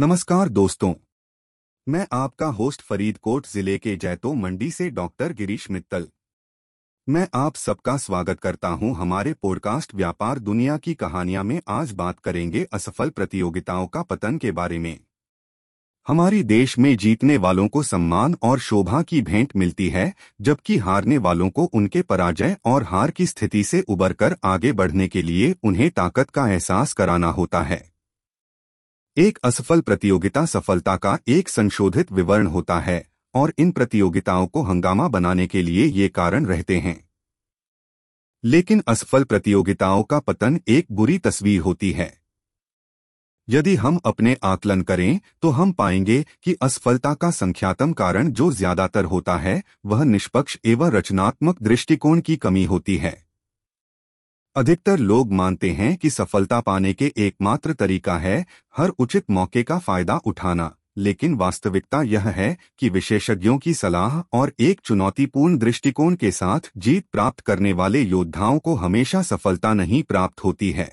[0.00, 0.92] नमस्कार दोस्तों।
[1.86, 6.08] मैं आपका होस्ट फरीदकोट ज़िले के जैतो मंडी से डॉक्टर गिरीश मित्तल।
[7.08, 12.18] मैं आप सबका स्वागत करता हूँ हमारे पॉडकास्ट व्यापार दुनिया की कहानियाँ में आज बात
[12.18, 14.98] करेंगे असफल प्रतियोगिताओं का पतन के बारे में।
[16.06, 21.18] हमारी देश में जीतने वालों को सम्मान और शोभा की भेंट मिलती है, जबकि हारने
[21.18, 25.90] वालों को उनके पराजय और हार की स्थिति से उबरकर आगे बढ़ने के लिए उन्हें
[25.90, 27.93] ताकत का एहसास कराना होता है।
[29.16, 35.06] एक असफल प्रतियोगिता सफलता का एक संशोधित विवरण होता है, और इन प्रतियोगिताओं को हंगामा
[35.08, 36.96] बनाने के लिए ये कारण रहते हैं।
[38.44, 42.12] लेकिन असफल प्रतियोगिताओं का पतन एक बुरी तस्वीर होती है।
[43.48, 49.04] यदि हम अपने आकलन करें तो हम पाएँगे कि असफलता का संख्यातम कारण जो ज़्यादातर
[49.04, 53.23] होता है, वह निष्पक्ष एवं रचनात्मक दृष्टिकोण की कमी होती है।
[54.56, 58.44] अधिकतर लोग मानते हैं कि सफलता पाने के एकमात्र तरीका है
[58.76, 64.52] हर उचित मौके का फ़ायदा उठाना, लेकिन वास्तविकता यह है कि विशेषज्ञों की सलाह और
[64.60, 70.44] एक चुनौतीपूर्ण दृष्टिकोण के साथ जीत प्राप्त करने वाले योद्धाओं को हमेशा सफलता नहीं प्राप्त
[70.44, 70.90] होती है।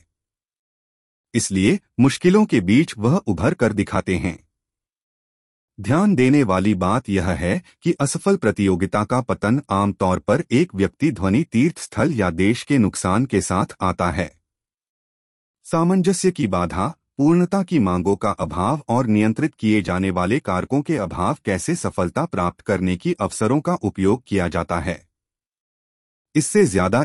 [1.34, 4.38] इसलिए मुश्किलों के बीच वह उभर कर दिखाते हैं।
[5.82, 11.12] ध्यान देने वाली बात यह है कि असफल प्रतियोगिता का पतन आमतौर पर एक व्यक्ति
[11.12, 14.30] ध्वनि तीर्थ स्थल या देश के नुकसान के साथ आता है।
[15.66, 16.88] सामंजस्य की बाधा,
[17.18, 22.26] पूर्णता की मांगों का अभाव और नियंत्रित किए जाने वाले कारकों के अभाव कैसे सफलता
[22.26, 25.02] प्राप्त करने की अवसरों का उपयोग किया जाता है।
[26.36, 27.04] इससे ज़्यादा